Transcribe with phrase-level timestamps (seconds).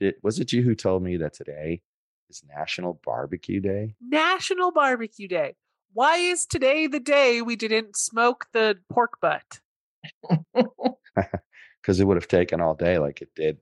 [0.00, 1.80] It, was it you who told me that today
[2.28, 3.94] is National Barbecue Day?
[4.00, 5.54] National Barbecue Day.
[5.92, 9.60] Why is today the day we didn't smoke the pork butt?
[11.80, 13.58] Because it would have taken all day like it did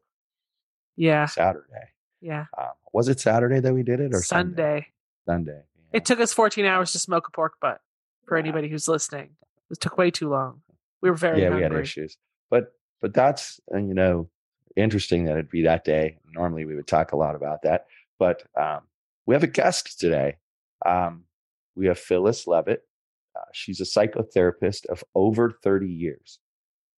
[0.97, 1.93] Yeah, Saturday.
[2.23, 2.47] yeah.
[2.59, 4.87] Um, was it Saturday that we did it or Sunday.
[5.27, 5.61] Sunday.
[5.77, 5.98] yeah.
[5.98, 7.81] It took us 14 hours to smoke a pork butt
[8.27, 9.37] for anybody who's listening.
[9.71, 10.63] It took way too long.
[11.03, 11.69] We were very yeah, hungry.
[11.69, 12.17] we had issues.
[12.51, 14.31] But but that's uh, you know
[14.77, 16.19] interesting that it'd be that day.
[16.33, 17.86] Normally we would talk a lot about that,
[18.19, 18.80] but um,
[19.27, 20.36] we have a guest today.
[20.84, 21.25] Um,
[21.77, 22.83] we have Phyllis Leavitt.
[23.36, 26.39] Uh, she's a psychotherapist of over 30 years.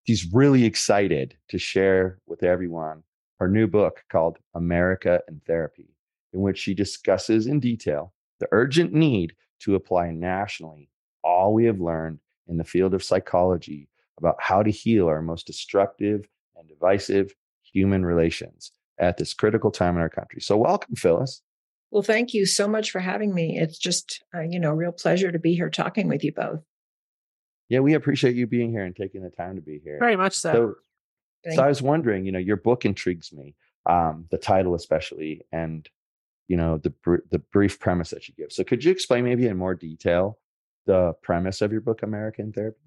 [0.06, 3.02] She's really excited to share with everyone
[3.40, 5.94] her new book called America in Therapy,
[6.32, 10.90] in which she discusses in detail the urgent need to apply nationally
[11.26, 13.88] all we have learned in the field of psychology
[14.18, 17.34] about how to heal our most destructive and divisive
[17.76, 20.40] human relations at this critical time in our country.
[20.40, 21.42] So, welcome, Phyllis.
[21.90, 23.58] Well, thank you so much for having me.
[23.58, 26.60] It's just, uh, you know, a real pleasure to be here talking with you both.
[27.68, 29.98] Yeah, we appreciate you being here and taking the time to be here.
[30.00, 30.76] Very much so.
[31.44, 33.54] So, so I was wondering, you know, your book intrigues me,
[33.88, 35.88] um, the title especially, and
[36.48, 38.52] you know the br- the brief premise that you give.
[38.52, 40.38] So, could you explain maybe in more detail
[40.86, 42.78] the premise of your book, America in Therapy?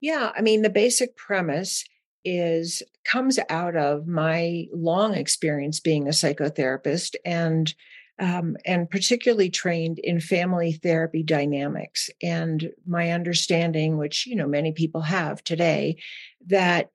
[0.00, 1.84] Yeah, I mean, the basic premise
[2.26, 7.74] is comes out of my long experience being a psychotherapist and
[8.18, 14.72] um, and particularly trained in family therapy dynamics and my understanding which you know many
[14.72, 15.96] people have today
[16.46, 16.90] that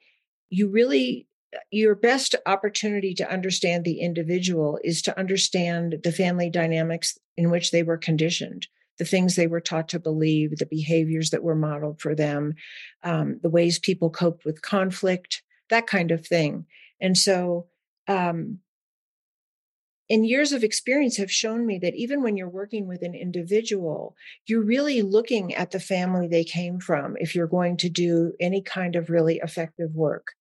[0.50, 1.28] you really
[1.70, 7.72] your best opportunity to understand the individual is to understand the family dynamics in which
[7.72, 12.02] they were conditioned the things they were taught to believe, the behaviors that were modeled
[12.02, 12.54] for them,
[13.04, 16.66] um, the ways people coped with conflict, that kind of thing.
[17.00, 17.68] And so,
[18.08, 18.60] um,
[20.10, 24.18] and years of experience have shown me that even when you're working with an individual,
[24.46, 28.62] you're really looking at the family they came from if you're going to do any
[28.62, 30.34] kind of really effective work.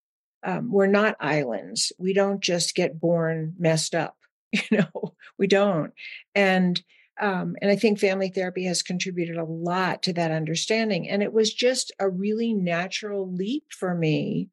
[0.42, 1.92] Um, we're not islands.
[1.98, 4.16] We don't just get born messed up.
[4.52, 5.92] You know, we don't.
[6.34, 6.82] And
[7.20, 11.08] um, and I think family therapy has contributed a lot to that understanding.
[11.08, 14.48] And it was just a really natural leap for me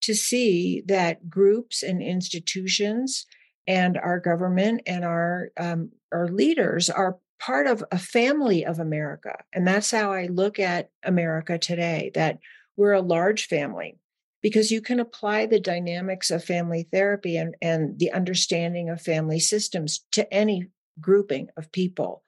[0.00, 3.26] to see that groups and institutions
[3.66, 9.36] and our government and our um, our leaders are part of a family of America.
[9.52, 12.38] And that's how I look at America today, that
[12.76, 13.98] we're a large family
[14.42, 19.40] because you can apply the dynamics of family therapy and, and the understanding of family
[19.40, 20.68] systems to any
[21.00, 22.22] grouping of people.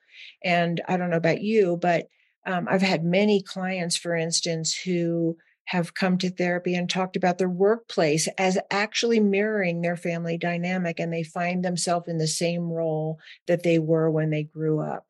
[0.44, 2.08] And I don't know about you, but
[2.46, 5.36] um, I've had many clients, for instance, who
[5.66, 10.98] have come to therapy and talked about their workplace as actually mirroring their family dynamic,
[10.98, 15.06] and they find themselves in the same role that they were when they grew up.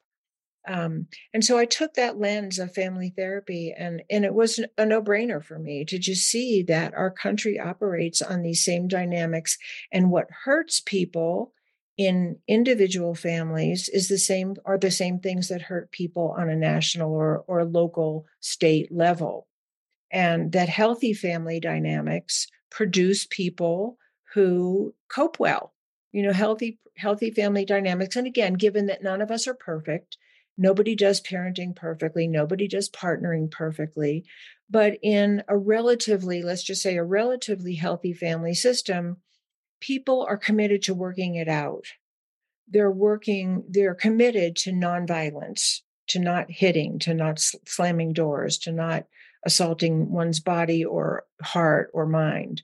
[0.69, 4.85] Um, and so I took that lens of family therapy, and and it was a
[4.85, 9.57] no brainer for me to just see that our country operates on these same dynamics,
[9.91, 11.55] and what hurts people
[12.01, 16.57] in individual families is the same are the same things that hurt people on a
[16.57, 19.47] national or or local state level.
[20.11, 23.99] And that healthy family dynamics produce people
[24.33, 25.75] who cope well
[26.11, 28.17] you know healthy healthy family dynamics.
[28.17, 30.17] And again given that none of us are perfect
[30.57, 34.25] nobody does parenting perfectly nobody does partnering perfectly.
[34.71, 39.19] But in a relatively let's just say a relatively healthy family system
[39.81, 41.85] people are committed to working it out.
[42.69, 49.07] They're working, they're committed to nonviolence, to not hitting, to not slamming doors, to not
[49.45, 52.63] assaulting one's body or heart or mind.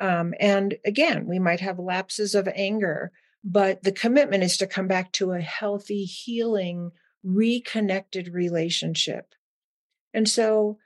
[0.00, 3.10] Um, and again, we might have lapses of anger,
[3.44, 9.34] but the commitment is to come back to a healthy, healing, reconnected relationship.
[10.14, 10.78] And so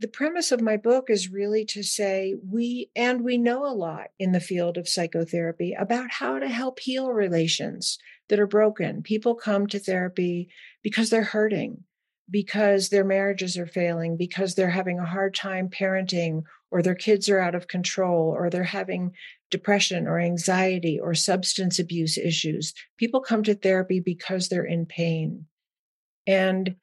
[0.00, 4.08] the premise of my book is really to say we and we know a lot
[4.18, 7.98] in the field of psychotherapy about how to help heal relations
[8.28, 9.02] that are broken.
[9.02, 10.48] People come to therapy
[10.82, 11.82] because they're hurting,
[12.30, 17.28] because their marriages are failing, because they're having a hard time parenting, or their kids
[17.28, 19.12] are out of control, or they're having
[19.50, 22.72] depression or anxiety or substance abuse issues.
[22.98, 25.46] People come to therapy because they're in pain.
[26.26, 26.76] And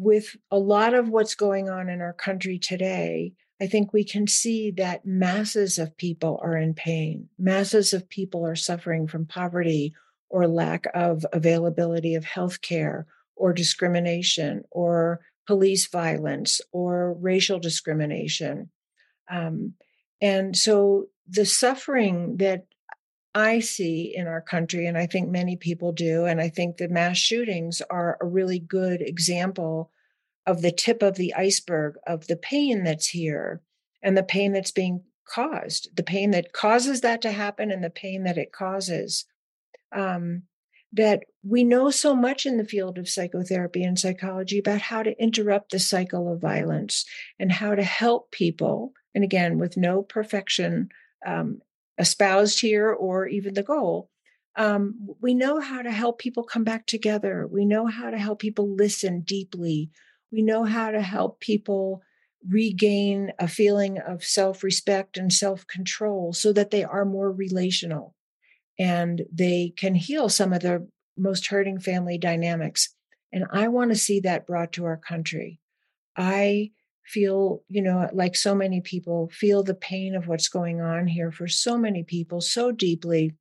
[0.00, 4.26] with a lot of what's going on in our country today, I think we can
[4.26, 7.28] see that masses of people are in pain.
[7.38, 9.94] Masses of people are suffering from poverty
[10.30, 13.06] or lack of availability of health care
[13.36, 18.70] or discrimination or police violence or racial discrimination.
[19.30, 19.74] Um,
[20.20, 22.66] and so the suffering that
[23.34, 26.88] I see in our country, and I think many people do, and I think the
[26.88, 29.90] mass shootings are a really good example
[30.46, 33.60] of the tip of the iceberg of the pain that's here
[34.02, 37.90] and the pain that's being caused, the pain that causes that to happen and the
[37.90, 39.26] pain that it causes.
[39.92, 40.42] Um,
[40.92, 45.22] that we know so much in the field of psychotherapy and psychology about how to
[45.22, 47.04] interrupt the cycle of violence
[47.38, 48.92] and how to help people.
[49.14, 50.88] And again, with no perfection
[51.24, 51.60] um,
[52.00, 54.10] espoused here or even the goal.
[54.56, 57.46] Um, we know how to help people come back together.
[57.46, 59.90] We know how to help people listen deeply.
[60.32, 62.02] We know how to help people
[62.48, 68.16] regain a feeling of self respect and self control so that they are more relational
[68.78, 72.94] and they can heal some of the most hurting family dynamics.
[73.32, 75.60] And I want to see that brought to our country.
[76.16, 76.72] I
[77.04, 81.32] feel, you know, like so many people, feel the pain of what's going on here
[81.32, 83.34] for so many people so deeply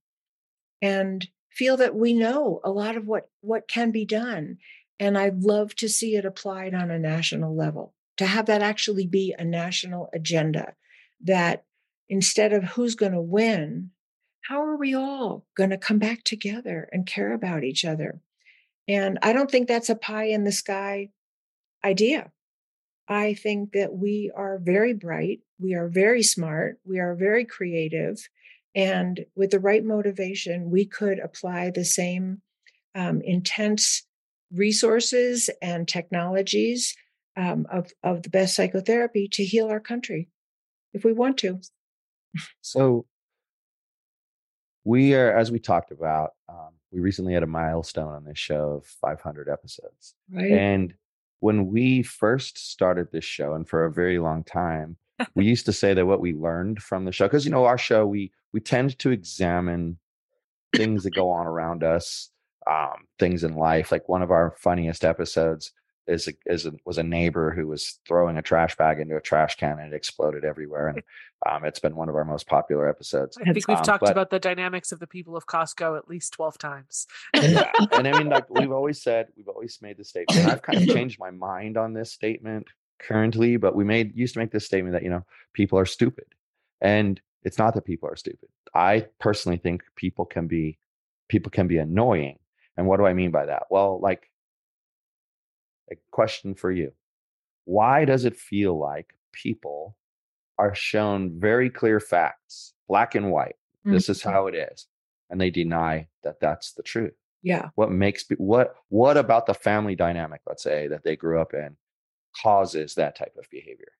[0.81, 4.57] and feel that we know a lot of what what can be done
[4.99, 9.05] and i'd love to see it applied on a national level to have that actually
[9.05, 10.73] be a national agenda
[11.21, 11.65] that
[12.07, 13.91] instead of who's going to win
[14.49, 18.19] how are we all going to come back together and care about each other?
[18.87, 21.09] And i don't think that's a pie in the sky
[21.83, 22.31] idea
[23.09, 28.29] I think that we are very bright, we are very smart, we are very creative,
[28.75, 32.41] and with the right motivation, we could apply the same
[32.93, 34.05] um, intense
[34.53, 36.95] resources and technologies
[37.35, 40.29] um, of, of the best psychotherapy to heal our country
[40.93, 41.59] if we want to.
[42.61, 43.05] So,
[44.83, 48.71] we are, as we talked about, um, we recently had a milestone on this show
[48.77, 50.15] of 500 episodes.
[50.31, 50.51] Right.
[50.51, 50.93] And
[51.39, 54.97] when we first started this show and for a very long time
[55.35, 57.77] we used to say that what we learned from the show because you know our
[57.77, 59.97] show we we tend to examine
[60.75, 62.29] things that go on around us
[62.69, 63.91] um, things in life.
[63.91, 65.71] Like one of our funniest episodes
[66.09, 69.21] is a, is a, was a neighbor who was throwing a trash bag into a
[69.21, 70.89] trash can and it exploded everywhere.
[70.89, 71.03] And
[71.49, 73.37] um, it's been one of our most popular episodes.
[73.37, 76.09] I think we've um, talked but, about the dynamics of the people of Costco at
[76.09, 77.07] least 12 times.
[77.35, 77.71] yeah.
[77.91, 80.47] And I mean, like we've always said, we've always made the statement.
[80.47, 82.67] I've kind of changed my mind on this statement
[82.99, 86.25] currently, but we made used to make this statement that, you know, people are stupid.
[86.81, 88.49] And it's not that people are stupid.
[88.73, 90.77] I personally think people can be
[91.27, 92.39] people can be annoying.
[92.75, 93.63] And what do I mean by that?
[93.69, 94.28] Well, like
[95.91, 96.91] a question for you.
[97.65, 99.95] Why does it feel like people
[100.57, 103.55] are shown very clear facts, black and white?
[103.85, 103.93] Mm-hmm.
[103.93, 104.29] This is mm-hmm.
[104.29, 104.87] how it is.
[105.29, 107.13] And they deny that that's the truth.
[107.43, 107.69] Yeah.
[107.75, 111.77] What makes what what about the family dynamic, let's say, that they grew up in
[112.41, 113.93] causes that type of behavior?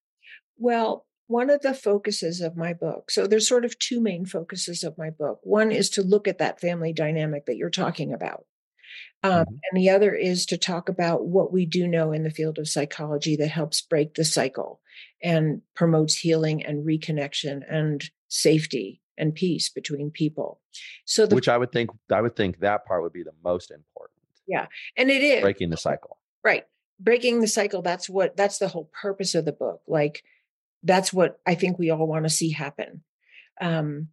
[0.58, 3.12] Well, one of the focuses of my book.
[3.12, 5.40] So there's sort of two main focuses of my book.
[5.44, 8.46] One is to look at that family dynamic that you're talking about.
[9.24, 9.56] Um, mm-hmm.
[9.72, 12.70] And the other is to talk about what we do know in the field of
[12.70, 14.82] psychology that helps break the cycle
[15.22, 20.62] and promotes healing and reconnection and safety and peace between people.
[21.06, 23.72] So, the, which I would think, I would think that part would be the most
[23.72, 24.16] important.
[24.48, 26.18] Yeah, and it is breaking the cycle.
[26.44, 26.66] Right,
[27.00, 27.82] breaking the cycle.
[27.82, 28.38] That's what.
[28.38, 29.82] That's the whole purpose of the book.
[29.88, 30.24] Like,
[30.84, 33.04] that's what I think we all want to see happen.
[33.60, 34.08] Um,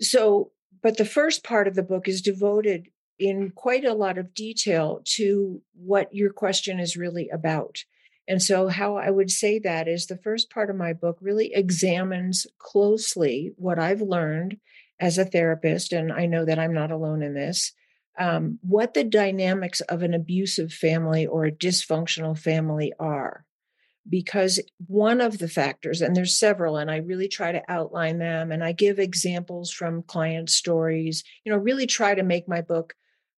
[0.00, 4.34] so, but the first part of the book is devoted in quite a lot of
[4.34, 7.84] detail to what your question is really about.
[8.28, 11.52] And so, how I would say that is the first part of my book really
[11.54, 14.58] examines closely what I've learned
[15.00, 17.72] as a therapist, and I know that I'm not alone in this,
[18.18, 23.44] um, what the dynamics of an abusive family or a dysfunctional family are.
[24.08, 28.52] because one of the factors, and there's several, and I really try to outline them
[28.52, 32.94] and I give examples from client stories, you know, really try to make my book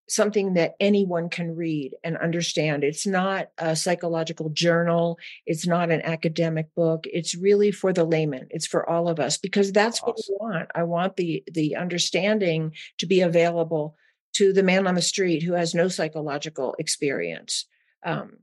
[0.08, 2.82] something that anyone can read and understand.
[2.82, 7.04] It's not a psychological journal, it's not an academic book.
[7.12, 8.48] It's really for the layman.
[8.50, 10.34] It's for all of us because that's awesome.
[10.38, 10.70] what I want.
[10.74, 13.96] I want the the understanding to be available
[14.34, 17.66] to the man on the street who has no psychological experience.
[18.04, 18.38] Um,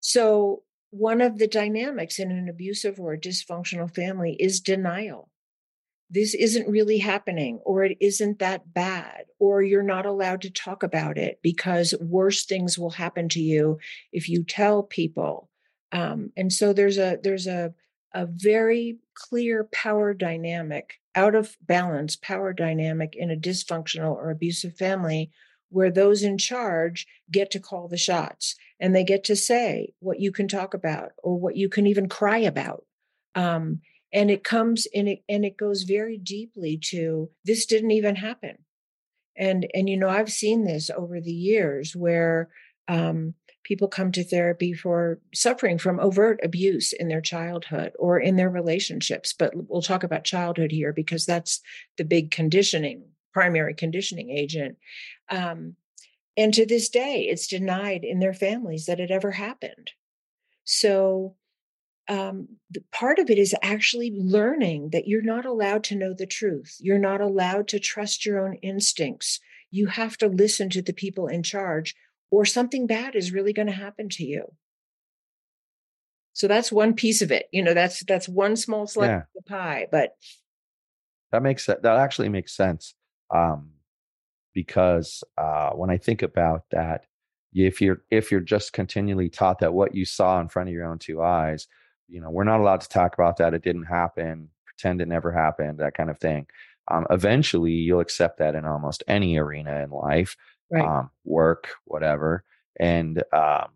[0.00, 5.30] so one of the dynamics in an abusive or dysfunctional family is denial
[6.10, 10.82] this isn't really happening or it isn't that bad or you're not allowed to talk
[10.82, 13.78] about it because worse things will happen to you
[14.12, 15.48] if you tell people.
[15.92, 17.74] Um, and so there's a there's a
[18.12, 24.76] a very clear power dynamic out of balance power dynamic in a dysfunctional or abusive
[24.76, 25.30] family
[25.68, 30.18] where those in charge get to call the shots and they get to say what
[30.18, 32.84] you can talk about or what you can even cry about.
[33.36, 33.80] Um,
[34.12, 38.58] and it comes and it and it goes very deeply to this didn't even happen.
[39.36, 42.50] And and you know i've seen this over the years where
[42.88, 48.36] um, people come to therapy for suffering from overt abuse in their childhood or in
[48.36, 51.60] their relationships but we'll talk about childhood here because that's
[51.96, 54.76] the big conditioning primary conditioning agent
[55.30, 55.76] um,
[56.36, 59.90] and to this day it's denied in their families that it ever happened.
[60.64, 61.36] So
[62.10, 66.26] um, the part of it is actually learning that you're not allowed to know the
[66.26, 66.76] truth.
[66.80, 69.38] You're not allowed to trust your own instincts.
[69.70, 71.94] You have to listen to the people in charge,
[72.28, 74.56] or something bad is really going to happen to you.
[76.32, 77.46] So that's one piece of it.
[77.52, 79.18] You know, that's that's one small slice yeah.
[79.18, 79.86] of the pie.
[79.92, 80.16] But
[81.30, 82.94] that makes that actually makes sense.
[83.32, 83.70] Um,
[84.52, 87.04] because uh, when I think about that,
[87.52, 90.90] if you're if you're just continually taught that what you saw in front of your
[90.90, 91.68] own two eyes
[92.10, 93.54] you know, we're not allowed to talk about that.
[93.54, 94.48] It didn't happen.
[94.66, 95.78] Pretend it never happened.
[95.78, 96.46] That kind of thing.
[96.90, 100.36] Um, eventually, you'll accept that in almost any arena in life,
[100.70, 100.84] right.
[100.84, 102.44] um, work, whatever,
[102.78, 103.68] and um,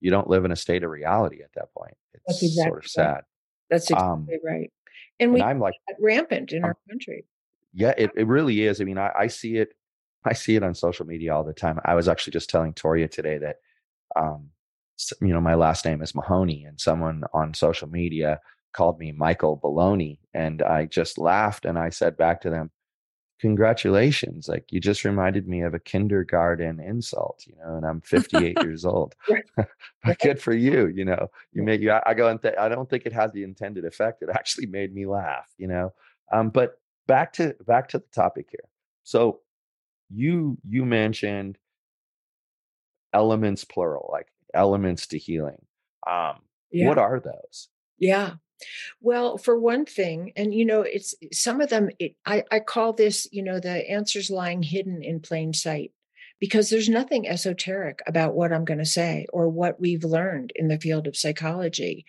[0.00, 1.96] you don't live in a state of reality at that point.
[2.14, 3.12] It's That's exactly sort of sad.
[3.12, 3.24] Right.
[3.70, 4.72] That's um, exactly right.
[5.20, 7.24] And we and I'm like rampant in our country.
[7.72, 8.80] Yeah, it, it really is.
[8.80, 9.74] I mean, I, I see it.
[10.24, 11.78] I see it on social media all the time.
[11.84, 13.56] I was actually just telling Toria today that
[14.16, 14.50] um,
[15.20, 18.40] you know, my last name is Mahoney, and someone on social media
[18.72, 22.70] called me Michael Baloney, and I just laughed and I said back to them,
[23.40, 24.48] "Congratulations!
[24.48, 28.84] Like you just reminded me of a kindergarten insult, you know." And I'm 58 years
[28.84, 29.14] old,
[30.04, 31.28] but good for you, you know.
[31.52, 31.92] You made you.
[32.06, 34.22] I go and th- I don't think it had the intended effect.
[34.22, 35.92] It actually made me laugh, you know.
[36.32, 38.68] Um, but back to back to the topic here.
[39.02, 39.40] So
[40.10, 41.58] you you mentioned
[43.12, 45.64] elements plural like elements to healing.
[46.06, 46.88] Um, yeah.
[46.88, 47.68] What are those?
[47.98, 48.34] Yeah.
[49.00, 52.92] Well, for one thing, and you know, it's some of them, it, I, I call
[52.92, 55.92] this, you know, the answers lying hidden in plain sight
[56.40, 60.68] because there's nothing esoteric about what I'm going to say or what we've learned in
[60.68, 62.06] the field of psychology.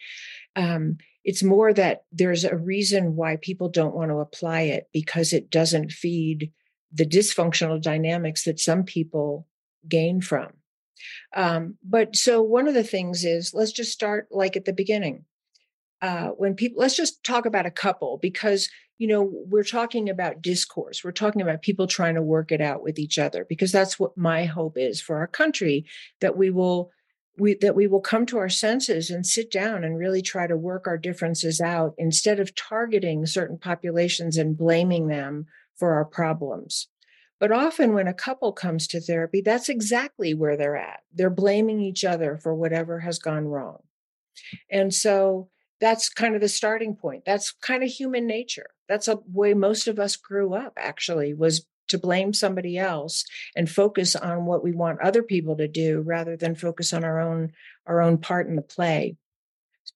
[0.56, 5.34] Um, it's more that there's a reason why people don't want to apply it because
[5.34, 6.52] it doesn't feed
[6.94, 9.48] the dysfunctional dynamics that some people
[9.88, 10.54] gain from.
[11.36, 15.26] Um, but so one of the things is let's just start like at the beginning.
[16.02, 20.42] Uh, when people, let's just talk about a couple because, you know, we're talking about
[20.42, 21.04] discourse.
[21.04, 24.18] We're talking about people trying to work it out with each other because that's what
[24.18, 25.86] my hope is for our country
[26.22, 26.92] that we will
[27.38, 30.56] we, that we will come to our senses and sit down and really try to
[30.56, 35.46] work our differences out instead of targeting certain populations and blaming them
[35.76, 36.88] for our problems.
[37.46, 41.02] But often, when a couple comes to therapy, that's exactly where they're at.
[41.14, 43.84] They're blaming each other for whatever has gone wrong.
[44.72, 45.50] And so
[45.80, 47.22] that's kind of the starting point.
[47.24, 48.72] That's kind of human nature.
[48.90, 53.24] That's a way most of us grew up, actually, was to blame somebody else
[53.56, 57.20] and focus on what we want other people to do rather than focus on our
[57.20, 57.52] own
[57.86, 59.18] our own part in the play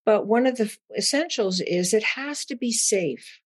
[0.05, 3.39] but one of the essentials is it has to be safe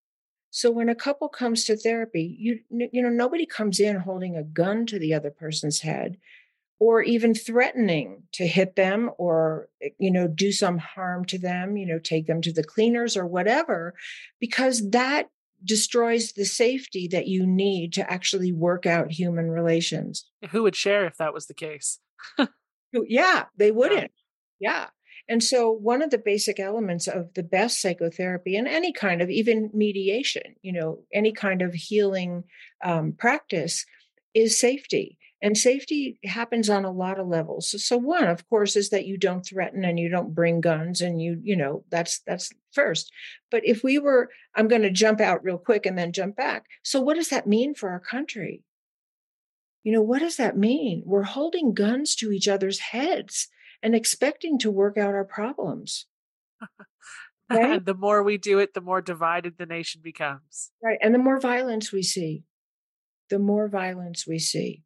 [0.56, 4.44] so when a couple comes to therapy, you you know nobody comes in holding a
[4.44, 6.18] gun to the other person's head
[6.80, 11.76] or even threatening to hit them or eh, you know do some harm to them,
[11.76, 13.96] you know, take them to the cleaners or whatever
[14.40, 15.28] because that
[15.64, 20.30] destroys the safety that you need to actually work out human relations.
[20.52, 21.98] Who would share if that was the case?
[22.94, 24.12] yeah, they wouldn't.
[24.60, 24.90] Yeah.
[25.30, 29.30] And so, one of the basic elements of the best psychotherapy and any kind of
[29.30, 32.44] even mediation, you know, any kind of healing
[32.84, 33.86] um, practice
[34.34, 35.18] is safety.
[35.42, 37.72] And safety happens on a lot of levels.
[37.72, 41.02] So, so one, of course, is that you don't threaten and you don't bring guns
[41.02, 43.12] and you, you know, that's that's first.
[43.52, 46.66] But if we were, I'm going to jump out real quick and then jump back.
[46.82, 48.64] So what does that mean for our country?
[49.84, 51.04] You know, what does that mean?
[51.06, 53.50] We're holding guns to each other's heads
[53.84, 56.08] and expecting to work out our problems.
[57.50, 57.86] Right?
[57.86, 60.72] the more we do it, the more divided the nation becomes.
[60.82, 60.98] Right.
[61.02, 62.46] And the more violence we see,
[63.30, 64.82] the more violence we see.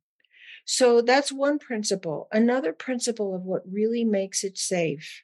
[0.66, 2.28] So that's one principle.
[2.32, 5.24] Another principle of what really makes it safe.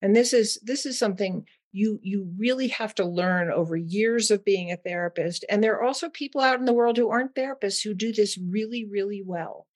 [0.00, 4.44] And this is this is something you you really have to learn over years of
[4.44, 7.82] being a therapist and there are also people out in the world who aren't therapists
[7.82, 9.66] who do this really really well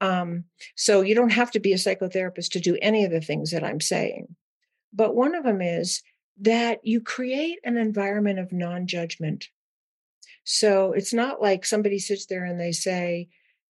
[0.00, 0.44] um,
[0.76, 3.64] so you don't have to be a psychotherapist to do any of the things that
[3.64, 4.34] i'm saying.
[4.92, 6.02] But one of them is
[6.40, 9.48] that you create an environment of non-judgment.
[10.44, 13.28] So it's not like somebody sits there and they say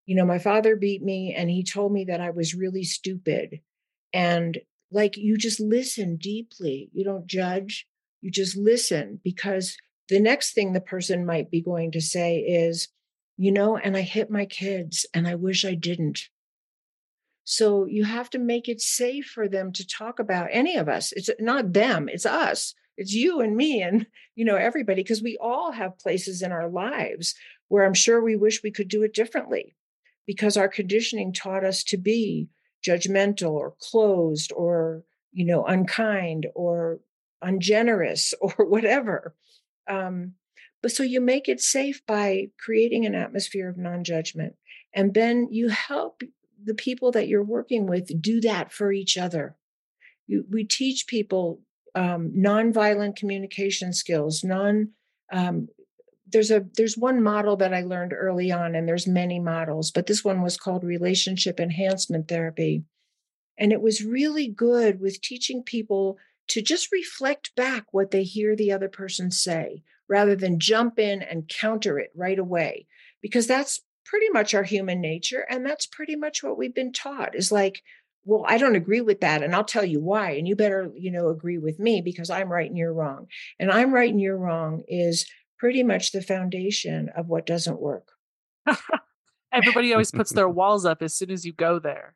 [0.08, 3.60] you know, my father beat me and he told me that I was really stupid.
[4.14, 4.56] And
[4.90, 7.86] like you just listen deeply, you don't judge,
[8.22, 9.76] you just listen because
[10.08, 12.88] the next thing the person might be going to say is,
[13.38, 16.28] you know, and I hit my kids and I wish I didn't.
[17.44, 21.12] So you have to make it safe for them to talk about any of us.
[21.12, 22.74] It's not them, it's us.
[22.98, 26.68] It's you and me and you know everybody because we all have places in our
[26.68, 27.36] lives
[27.68, 29.76] where I'm sure we wish we could do it differently
[30.26, 32.48] because our conditioning taught us to be
[32.86, 36.98] judgmental or closed or you know unkind or
[37.40, 39.36] ungenerous or whatever
[39.88, 40.34] um,
[40.82, 44.54] but so you make it safe by creating an atmosphere of non-judgment
[44.94, 46.22] and then you help
[46.62, 49.56] the people that you're working with do that for each other
[50.26, 51.60] you, we teach people
[51.94, 54.90] um, nonviolent communication skills non
[55.32, 55.68] um,
[56.30, 60.06] there's a there's one model that I learned early on, and there's many models, but
[60.06, 62.84] this one was called relationship enhancement therapy.
[63.58, 68.54] And it was really good with teaching people to just reflect back what they hear
[68.54, 72.86] the other person say rather than jump in and counter it right away,
[73.22, 75.44] because that's pretty much our human nature.
[75.48, 77.82] And that's pretty much what we've been taught is like,
[78.24, 79.42] well, I don't agree with that.
[79.42, 80.32] And I'll tell you why.
[80.32, 83.26] And you better, you know, agree with me because I'm right and you're wrong.
[83.58, 85.26] And I'm right and you're wrong is
[85.58, 88.08] pretty much the foundation of what doesn't work.
[89.52, 92.14] Everybody always puts their walls up as soon as you go there.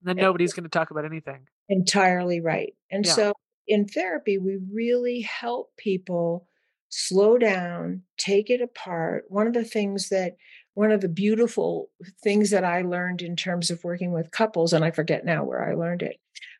[0.00, 1.46] And then nobody's going to talk about anything.
[1.68, 2.74] Entirely right.
[2.90, 3.12] And yeah.
[3.12, 3.32] so
[3.68, 6.48] in therapy, we really help people
[6.92, 9.24] slow down, take it apart.
[9.28, 10.36] One of the things that
[10.74, 11.90] one of the beautiful
[12.22, 15.68] things that I learned in terms of working with couples, and I forget now where
[15.68, 16.16] I learned it,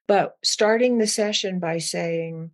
[0.08, 2.50] but starting the session by saying,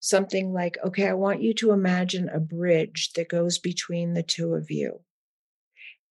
[0.00, 4.54] something like, okay, I want you to imagine a bridge that goes between the two
[4.54, 5.00] of you.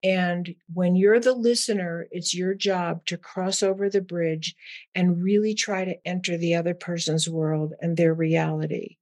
[0.03, 4.55] And when you're the listener, it's your job to cross over the bridge
[4.93, 8.96] and really try to enter the other person's world and their reality.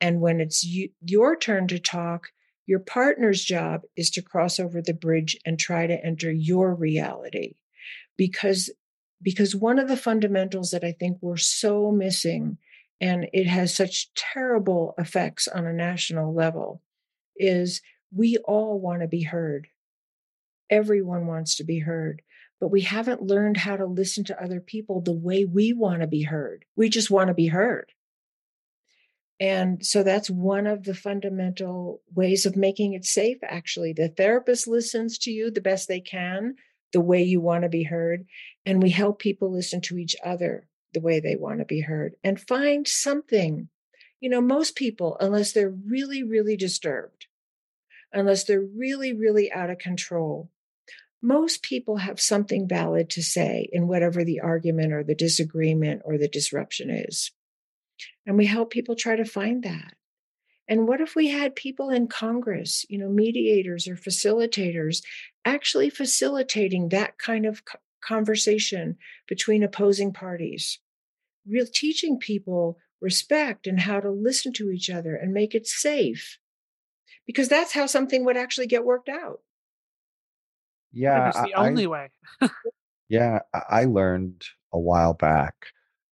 [0.00, 2.28] And when it's you, your turn to talk,
[2.66, 7.54] your partner's job is to cross over the bridge and try to enter your reality.
[8.16, 8.70] Because,
[9.22, 12.58] because one of the fundamentals that I think we're so missing
[13.00, 16.82] and it has such terrible effects on a national level
[17.36, 19.68] is we all want to be heard.
[20.70, 22.22] Everyone wants to be heard,
[22.60, 26.06] but we haven't learned how to listen to other people the way we want to
[26.06, 26.64] be heard.
[26.74, 27.92] We just want to be heard.
[29.38, 33.92] And so that's one of the fundamental ways of making it safe, actually.
[33.92, 36.54] The therapist listens to you the best they can,
[36.92, 38.26] the way you want to be heard.
[38.64, 42.14] And we help people listen to each other the way they want to be heard
[42.24, 43.68] and find something.
[44.20, 47.26] You know, most people, unless they're really, really disturbed,
[48.12, 50.50] unless they're really, really out of control,
[51.22, 56.16] most people have something valid to say in whatever the argument or the disagreement or
[56.16, 57.32] the disruption is.
[58.26, 59.94] And we help people try to find that.
[60.68, 65.02] And what if we had people in Congress, you know, mediators or facilitators,
[65.44, 67.62] actually facilitating that kind of
[68.02, 68.96] conversation
[69.28, 70.80] between opposing parties,
[71.48, 76.38] real teaching people respect and how to listen to each other and make it safe
[77.26, 79.40] because that's how something would actually get worked out.
[80.92, 82.10] Yeah it's the I, only way.
[83.08, 85.54] Yeah i learned a while back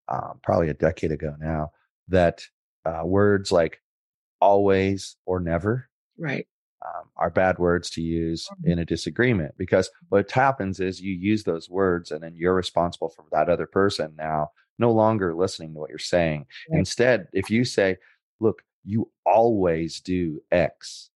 [0.07, 1.71] um, probably a decade ago now
[2.07, 2.43] that
[2.85, 3.81] uh, words like
[4.41, 6.47] always or never right
[6.85, 8.71] um, are bad words to use mm-hmm.
[8.71, 13.09] in a disagreement because what happens is you use those words and then you're responsible
[13.09, 16.45] for that other person now no longer listening to what you're saying.
[16.69, 16.79] Right.
[16.79, 17.97] Instead, if you say,
[18.39, 21.09] look, you always do X,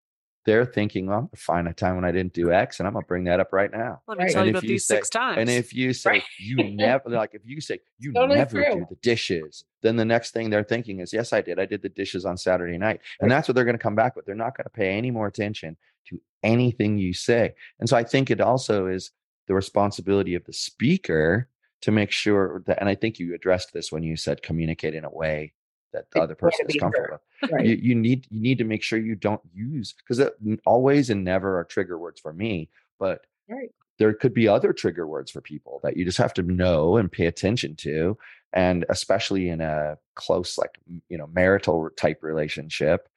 [0.49, 2.93] they're thinking, well, I'm gonna find a time when I didn't do X and I'm
[2.93, 4.01] gonna bring that up right now.
[4.07, 4.33] Let me Right.
[4.33, 5.37] tell And you if about you these say- six times.
[5.37, 6.23] And if you say Right.
[6.39, 8.73] you never like if you say you Totally never true.
[8.73, 11.59] do the dishes, then the next thing they're thinking is, Yes, I did.
[11.59, 13.01] I did the dishes on Saturday night.
[13.21, 14.25] And that's what they're gonna come back with.
[14.25, 17.53] They're not gonna pay any more attention to anything you say.
[17.79, 19.11] And so I think it also is
[19.47, 21.47] the responsibility of the speaker
[21.81, 25.05] to make sure that and I think you addressed this when you said communicate in
[25.05, 25.53] a way
[25.93, 27.21] that the It's other person is comfortable with
[27.51, 27.65] Right.
[27.65, 30.21] you, you need you need to make sure you don't use because
[30.65, 33.71] always and never are trigger words for me but Right.
[33.97, 37.11] there could be other trigger words for people that you just have to know and
[37.11, 38.17] pay attention to
[38.53, 43.07] and especially in a close like you know marital type relationship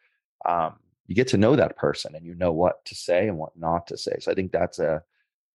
[0.44, 0.74] um,
[1.06, 3.86] you get to know that person and you know what to say and what not
[3.86, 5.02] to say so i think that's a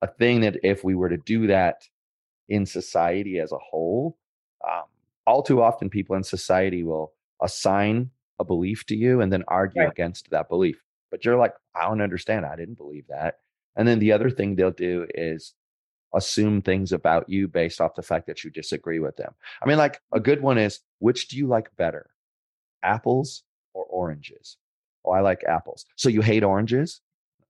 [0.01, 1.81] a thing that if we were to do that
[2.49, 4.17] in society as a whole
[4.67, 4.83] um,
[5.27, 8.09] all too often people in society will assign
[8.39, 9.91] a belief to you and then argue Right.
[9.91, 13.35] against that belief but you're like i don't understand i didn't believe that
[13.75, 15.53] and then the other thing they'll do is
[16.15, 19.77] assume things about you based off the fact that you disagree with them i mean
[19.77, 22.09] like a good one is which do you like better
[22.81, 24.57] apples or oranges
[25.05, 27.01] oh i like apples so you hate oranges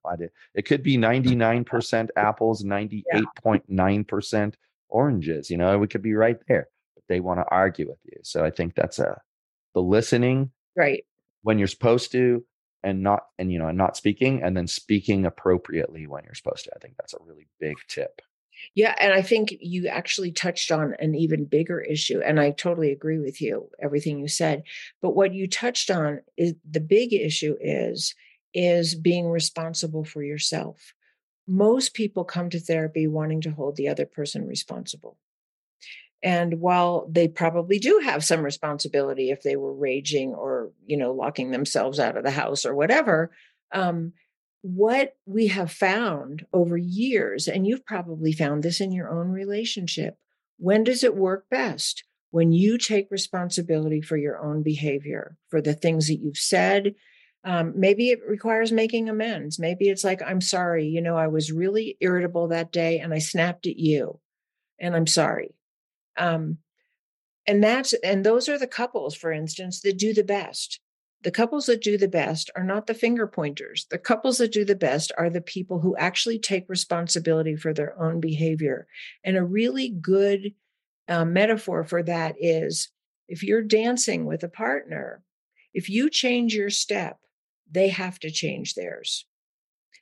[0.10, 0.32] I did.
[0.54, 4.54] It could be 99% apples, 98.9%
[4.90, 5.50] oranges.
[5.50, 6.70] You know, we could be right there.
[7.10, 8.20] They want to argue with you.
[8.24, 9.22] So I think that's a
[9.74, 11.04] the listening Right.
[11.44, 12.44] when you're supposed to
[12.84, 16.66] and not and you know and not speaking and then speaking appropriately when you're supposed
[16.66, 16.72] to.
[16.76, 18.22] I think that's a really big tip.
[18.74, 22.92] Yeah, and I think you actually touched on an even bigger issue, and I totally
[22.92, 24.64] agree with you, everything you said.
[25.02, 28.16] But what you touched on is the big issue is
[28.54, 30.94] is being responsible for yourself.
[31.48, 35.18] Most people come to therapy wanting to hold the other person responsible.
[36.24, 41.12] And while they probably do have some responsibility if they were raging or, you know,
[41.12, 43.32] locking themselves out of the house or whatever,
[43.72, 44.14] um,
[44.62, 50.18] what we have found over years, and you've probably found this in your own relationship,
[50.58, 52.04] when does it work best?
[52.32, 56.96] When you take responsibility for your own behavior, for the things that you've said.
[57.44, 59.58] Um, maybe it requires making amends.
[59.60, 63.20] Maybe it's like, I'm sorry, you know, I was really irritable that day and I
[63.20, 64.20] snapped at you,
[64.80, 65.57] and I'm sorry.
[66.18, 66.58] Um,
[67.46, 70.80] and that's and those are the couples, for instance, that do the best.
[71.24, 73.88] The couples that do the best are not the finger pointers.
[73.90, 78.00] The couples that do the best are the people who actually take responsibility for their
[78.00, 78.88] own behavior.
[79.24, 80.54] And a really good
[81.08, 82.90] uh, metaphor for that is
[83.28, 85.24] if you're dancing with a partner,
[85.74, 87.18] if you change your step,
[87.70, 89.26] they have to change theirs.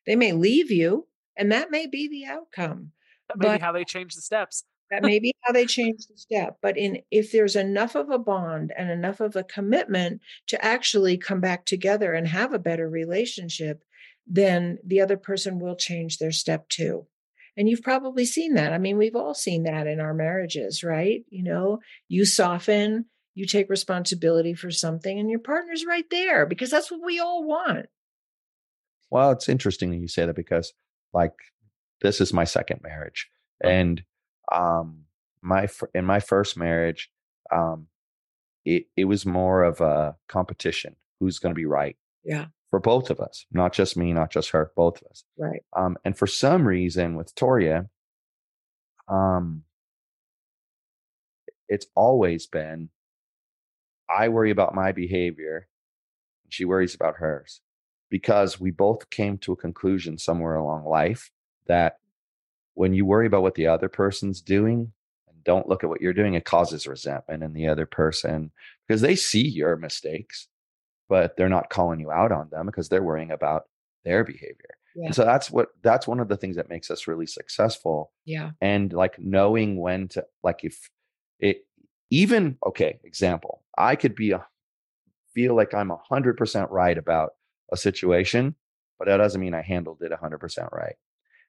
[0.06, 2.91] They may leave you, and that may be the outcome.
[3.30, 4.63] that may be but- how they change the steps.
[4.91, 6.58] That may be how they change the step.
[6.62, 11.17] But in if there's enough of a bond and enough of a commitment to actually
[11.17, 13.84] come back together and have a better relationship,
[14.28, 17.06] then the other person will change their step too.
[17.58, 18.74] And you've probably seen that.
[18.74, 21.24] I mean, we've all seen that in our marriages, right?
[21.30, 26.69] You know, you soften, you take responsibility for something, and your partner's right there because
[26.69, 27.86] that's what we all want.
[29.10, 30.74] Well, it's interesting that you say that because
[31.13, 31.34] like
[32.02, 33.30] this is my second marriage
[33.63, 33.69] oh.
[33.69, 34.04] and
[34.52, 35.00] um
[35.42, 37.10] my in my first marriage
[37.52, 37.88] um
[38.66, 42.46] it it was more of a competition who's going to be right Yeah.
[42.70, 45.64] for both of us not just me not just her both of us Right.
[45.76, 47.88] um and for some reason with Toria
[49.08, 49.64] um
[51.68, 52.90] it's always been
[54.10, 55.68] I worry about my behavior
[56.44, 57.62] and she worries about hers
[58.10, 61.32] because we both came to a conclusion somewhere along life
[61.68, 61.98] that
[62.76, 64.92] when you worry about what the other person's doing
[65.28, 68.52] and don't look at what you're doing, it causes resentment in the other person
[68.88, 70.48] because they see your mistakes,
[71.10, 73.64] but they're not calling you out on them because they're worrying about
[74.04, 74.78] their behavior.
[74.96, 75.08] Yeah.
[75.08, 78.52] And so that's what that's one of the things that makes us really successful Yeah.
[78.62, 80.90] and like knowing when to like if
[81.40, 81.66] it
[82.12, 84.46] even okay example i could be a
[85.34, 87.32] feel like i'm a hundred percent right about
[87.74, 88.56] a situation
[88.98, 90.96] but that doesn't mean i handled it a hundred percent right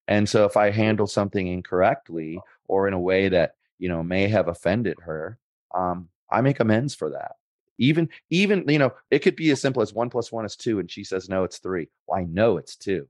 [0.08, 4.28] and so if i handle something incorrectly or in a way that you know may
[4.28, 5.38] have offended her
[5.74, 7.32] um i make amends for that
[7.78, 10.78] even even you know it could be as simple as one plus one is two
[10.78, 13.06] and she says no it's three well i know it's two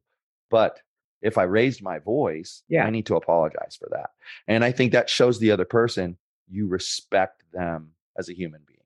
[0.50, 0.80] but
[1.22, 2.84] if i raised my voice Yeah.
[2.84, 4.10] i need to apologize for that
[4.48, 6.16] and I think that shows the other person
[6.48, 8.78] you respect them as a human being.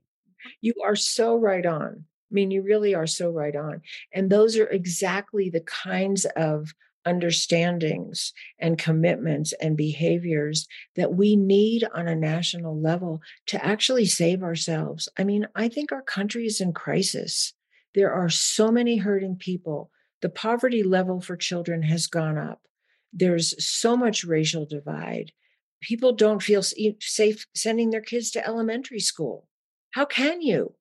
[0.60, 2.04] You are so right on.
[2.30, 3.82] I mean, you really are so right on.
[4.12, 6.72] And those are exactly the kinds of
[7.04, 14.42] understandings and commitments and behaviors that we need on a national level to actually save
[14.42, 15.08] ourselves.
[15.18, 17.54] I mean, I think our country is in crisis.
[17.94, 19.90] There are so many hurting people,
[20.22, 22.60] the poverty level for children has gone up.
[23.12, 25.32] There's so much racial divide.
[25.80, 29.48] People don't feel safe sending their kids to elementary school.
[29.92, 30.74] How can you?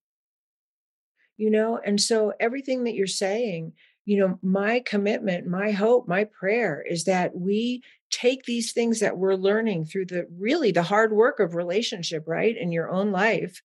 [1.38, 3.72] You know, and so everything that you're saying,
[4.06, 9.18] you know, my commitment, my hope, my prayer is that we take these things that
[9.18, 13.62] we're learning through the really the hard work of relationship, right, in your own life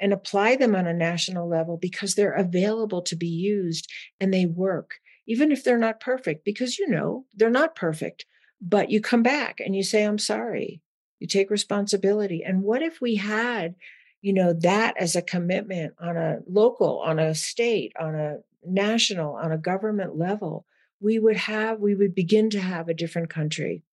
[0.00, 3.88] and apply them on a national level because they're available to be used
[4.18, 4.94] and they work,
[5.26, 8.24] even if they're not perfect, because you know they're not perfect.
[8.62, 10.80] But you come back and you say, I'm sorry.
[11.18, 12.42] You take responsibility.
[12.42, 13.74] And what if we had,
[14.22, 19.34] you know, that as a commitment on a local, on a state, on a national,
[19.34, 20.66] on a government level?
[21.00, 23.84] We would have, we would begin to have a different country.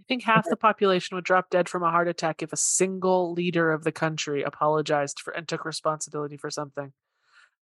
[0.00, 3.32] I think half the population would drop dead from a heart attack if a single
[3.32, 6.92] leader of the country apologized for and took responsibility for something.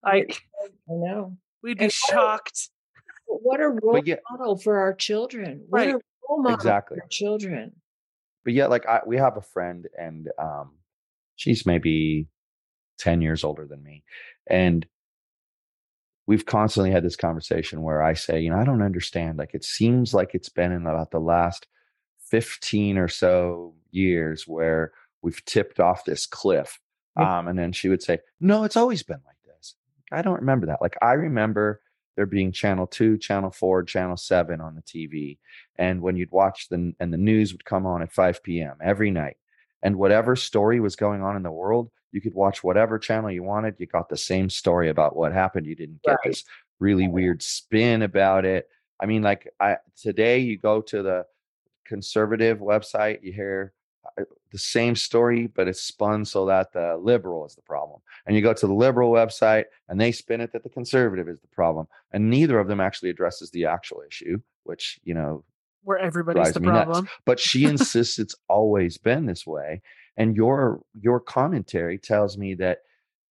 [0.03, 1.37] Like, I know.
[1.63, 2.71] We'd be and shocked.
[3.27, 5.67] What a role yet, model for our children.
[5.69, 5.89] What right.
[5.91, 6.99] a role model exactly.
[6.99, 7.73] for children.
[8.45, 10.79] But yet, like, I, we have a friend, and um,
[11.37, 12.29] she's maybe
[13.01, 14.03] 10 years older than me.
[14.49, 14.87] And
[16.31, 19.37] we've constantly had this conversation where I say, you know, I don't understand.
[19.37, 21.67] Like, it seems like it's been in about the last
[22.29, 26.79] 15 or so years where we've tipped off this cliff.
[27.17, 29.75] Um, and then she would say, No, it's always been like this.
[30.13, 30.81] I don't remember that.
[30.81, 31.81] Like, I remember
[32.15, 35.39] there being channel two, channel four, channel seven on the TV.
[35.79, 38.77] And when you'd watch the, and the news would come on at 5 p.m.
[38.81, 39.39] every night.
[39.83, 43.43] And whatever story was going on in the world, you could watch whatever channel you
[43.43, 43.77] wanted.
[43.79, 45.67] You got the same story about what happened.
[45.67, 46.19] You didn't get right.
[46.25, 46.45] this
[46.79, 48.69] really weird spin about it.
[49.01, 51.27] I mean, like I today you go to the
[51.87, 53.73] conservative website, you hear
[54.19, 58.01] uh, the same story, but it's spun so that the liberal is the problem.
[58.27, 61.41] And you go to the liberal website and they spin it that the conservative is
[61.41, 61.87] the problem.
[62.13, 65.45] And neither of them actually addresses the actual issue, which, you know,
[65.83, 67.05] where everybody's the problem.
[67.05, 67.17] Nuts.
[67.25, 69.83] But she insists it's always been this way.
[70.17, 72.79] And your your commentary tells me that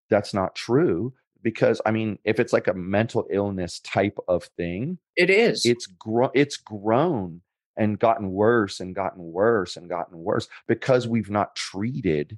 [0.10, 4.98] that's not true because I mean, if it's like a mental illness type of thing,
[5.16, 5.66] it is.
[5.66, 6.32] It's grown.
[6.34, 7.42] It's grown
[7.78, 12.38] and gotten worse and gotten worse and gotten worse because we've not treated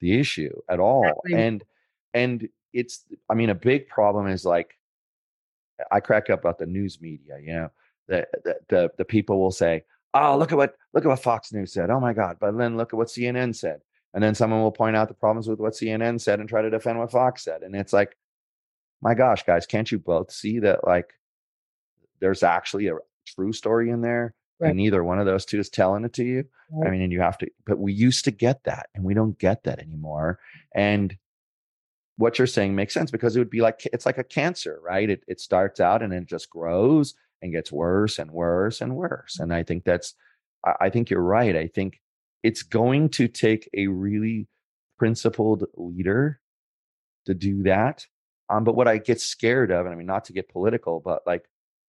[0.00, 1.34] the issue at all exactly.
[1.34, 1.64] and
[2.14, 4.78] and it's i mean a big problem is like
[5.90, 7.68] i crack up about the news media you know
[8.08, 9.82] the, the the, the people will say
[10.14, 12.76] oh look at what look at what fox news said oh my god but then
[12.76, 13.80] look at what cnn said
[14.14, 16.70] and then someone will point out the problems with what cnn said and try to
[16.70, 18.16] defend what fox said and it's like
[19.00, 21.14] my gosh guys can't you both see that like
[22.20, 22.94] there's actually a
[23.26, 24.70] true story in there Right.
[24.70, 26.44] And neither one of those two is telling it to you.
[26.72, 26.88] Right.
[26.88, 29.38] I mean, and you have to, but we used to get that and we don't
[29.38, 30.40] get that anymore.
[30.74, 31.16] And
[32.16, 35.08] what you're saying makes sense because it would be like, it's like a cancer, right?
[35.08, 38.96] It, it starts out and then it just grows and gets worse and worse and
[38.96, 39.38] worse.
[39.38, 40.14] And I think that's,
[40.80, 41.56] I think you're right.
[41.56, 42.00] I think
[42.42, 44.48] it's going to take a really
[44.98, 46.40] principled leader
[47.26, 48.06] to do that.
[48.50, 51.26] Um, but what I get scared of, and I mean, not to get political, but
[51.26, 51.44] like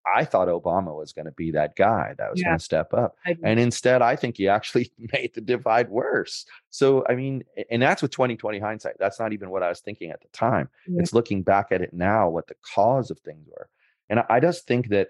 [0.05, 2.47] I thought Obama was going to be that guy that was yeah.
[2.47, 3.15] going to step up.
[3.43, 6.45] And instead, I think he actually made the divide worse.
[6.69, 8.95] So, I mean, and that's with 2020 hindsight.
[8.99, 10.69] That's not even what I was thinking at the time.
[10.87, 11.01] Yeah.
[11.01, 13.69] It's looking back at it now, what the cause of things were.
[14.09, 15.09] And I just think that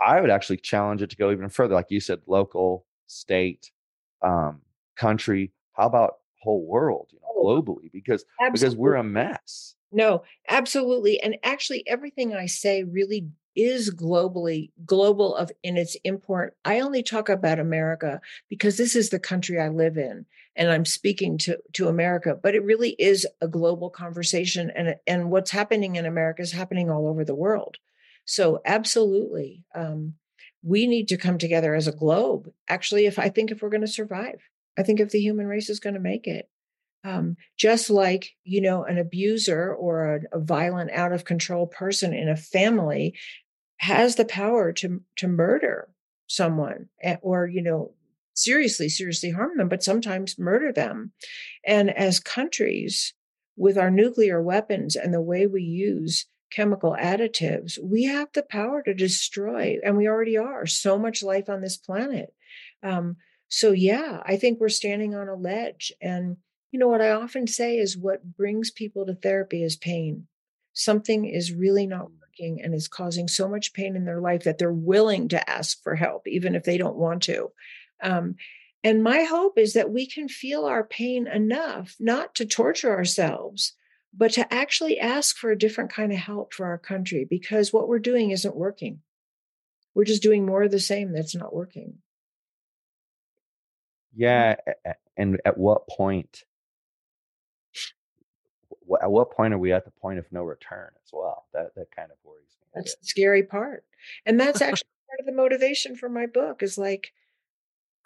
[0.00, 1.74] I would actually challenge it to go even further.
[1.74, 3.70] Like you said, local, state,
[4.22, 4.60] um,
[4.96, 5.52] country.
[5.72, 7.90] How about whole world, you know, oh, globally?
[7.92, 8.52] Because absolutely.
[8.52, 9.74] because we're a mess.
[9.92, 11.20] No, absolutely.
[11.20, 16.56] And actually, everything I say really is globally global of in its import.
[16.64, 20.84] I only talk about America because this is the country I live in and I'm
[20.84, 25.96] speaking to to America, but it really is a global conversation and and what's happening
[25.96, 27.76] in America is happening all over the world.
[28.30, 30.14] So absolutely um,
[30.62, 32.48] we need to come together as a globe.
[32.68, 34.40] Actually, if I think if we're going to survive,
[34.78, 36.48] I think if the human race is going to make it,
[37.02, 42.14] um, just like you know an abuser or a, a, violent out of control person
[42.14, 43.16] in a family
[43.78, 45.88] has the power to to murder
[46.28, 47.94] someone eh, or you know
[48.34, 51.12] seriously seriously harm them but sometimes murder them
[51.64, 53.14] and as countries
[53.56, 58.82] with our nuclear weapons and the way we use chemical additives we have the power
[58.82, 62.34] to destroy and we already are so much life on this planet
[62.82, 63.16] um,
[63.48, 66.36] so yeah i think we're standing on a ledge and
[66.70, 70.26] you know, what I often say is what brings people to therapy is pain.
[70.72, 72.12] Something is really not mm.
[72.20, 75.82] working and is causing so much pain in their life that they're willing to ask
[75.82, 77.50] for help, even if they don't want to.
[78.02, 78.36] Um,
[78.84, 83.74] and my hope is that we can feel our pain enough not to torture ourselves,
[84.12, 87.88] but to actually ask for a different kind of help for our country because what
[87.88, 89.00] we're doing isn't working.
[89.94, 91.94] We're just doing more of the same that's not working.
[91.94, 91.96] Mm.
[94.14, 94.56] Yeah.
[95.16, 96.44] And at what point?
[99.00, 101.46] At what point are we at the point of no return as well?
[101.52, 102.66] That that kind of worries me.
[102.74, 103.84] That's the scary part.
[104.26, 107.12] And that's actually part of the motivation for my book is like,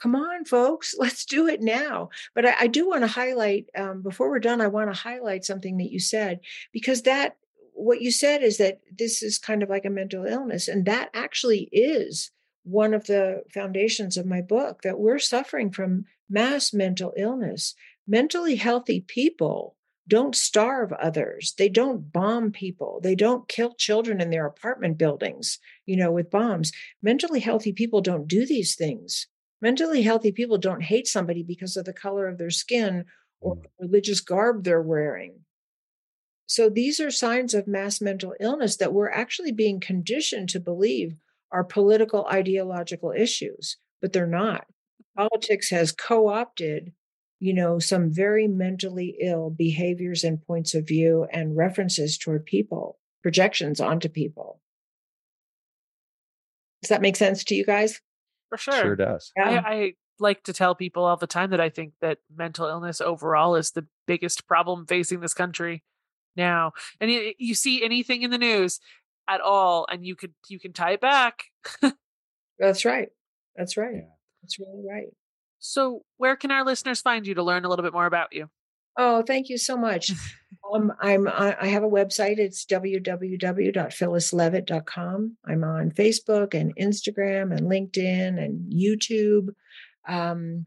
[0.00, 2.10] come on, folks, let's do it now.
[2.34, 5.44] But I, I do want to highlight, um, before we're done, I want to highlight
[5.44, 6.40] something that you said,
[6.72, 7.36] because that,
[7.72, 10.68] what you said is that this is kind of like a mental illness.
[10.68, 12.30] And that actually is
[12.62, 17.74] one of the foundations of my book that we're suffering from mass mental illness.
[18.06, 19.76] Mentally healthy people
[20.06, 21.54] don't starve others.
[21.56, 23.00] They don't bomb people.
[23.02, 26.72] They don't kill children in their apartment buildings, you know, with bombs.
[27.02, 29.26] Mentally healthy people don't do these things.
[29.64, 33.06] Mentally healthy people don't hate somebody because of the color of their skin
[33.40, 33.64] or mm.
[33.80, 35.40] religious garb they're wearing.
[36.44, 41.14] So these are signs of mass mental illness that we're actually being conditioned to believe
[41.50, 44.66] are political ideological issues, but they're not.
[45.16, 46.92] Politics has co opted
[47.40, 52.98] you know, some very mentally ill behaviors and points of view and references toward people,
[53.22, 54.60] projections onto people.
[56.82, 58.00] Does that make sense to you guys?
[58.56, 58.82] For sure.
[58.82, 59.32] Sure does.
[59.38, 63.00] I, I like to tell people all the time that I think that mental illness
[63.00, 65.82] overall is the biggest problem facing this country
[66.36, 66.72] now.
[67.00, 68.80] And you, you see anything in the news
[69.28, 71.44] at all, and you could you can tie it back.
[72.58, 73.08] That's right.
[73.56, 73.94] That's right.
[73.94, 74.10] Yeah.
[74.42, 75.08] That's really right.
[75.58, 78.50] So, where can our listeners find you to learn a little bit more about you?
[78.96, 80.12] Oh, thank you so much.
[80.72, 82.38] um, I'm I have a website.
[82.38, 85.36] It's www.phyllisleavitt.com.
[85.46, 89.48] I'm on Facebook and Instagram and LinkedIn and YouTube.
[90.08, 90.64] Um,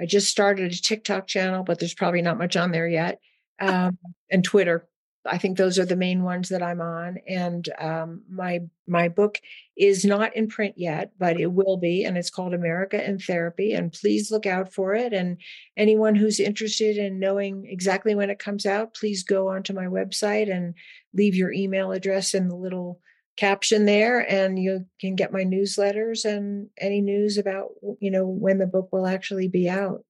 [0.00, 3.20] I just started a TikTok channel, but there's probably not much on there yet.
[3.60, 3.98] Um,
[4.30, 4.88] and Twitter.
[5.24, 7.18] I think those are the main ones that I'm on.
[7.28, 9.40] And um, my my book
[9.76, 13.72] is not in print yet, but it will be, and it's called America in Therapy.
[13.72, 15.12] And please look out for it.
[15.12, 15.38] And
[15.76, 20.52] anyone who's interested in knowing exactly when it comes out, please go onto my website
[20.52, 20.74] and
[21.14, 23.00] leave your email address in the little
[23.36, 28.58] caption there, and you can get my newsletters and any news about you know when
[28.58, 30.04] the book will actually be out.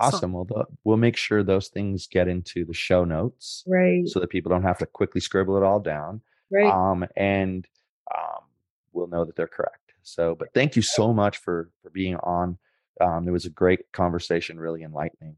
[0.00, 0.32] Awesome.
[0.32, 4.06] Well, the, we'll make sure those things get into the show notes, right?
[4.06, 6.70] So that people don't have to quickly scribble it all down, right?
[6.70, 7.66] Um, and
[8.14, 8.44] um,
[8.92, 9.76] we'll know that they're correct.
[10.02, 12.58] So, but thank you so much for for being on.
[13.00, 15.36] Um, it was a great conversation, really enlightening.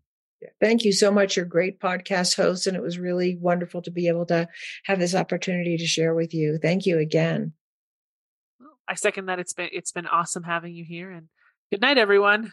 [0.61, 1.37] Thank you so much.
[1.37, 4.49] You're a great podcast host, and it was really wonderful to be able to
[4.85, 6.59] have this opportunity to share with you.
[6.59, 7.53] Thank you again.
[8.89, 9.39] I second that.
[9.39, 11.29] It's been it's been awesome having you here, and
[11.71, 12.53] good night, everyone.